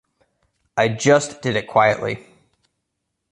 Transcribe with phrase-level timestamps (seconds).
[0.75, 2.25] I just did it quietly.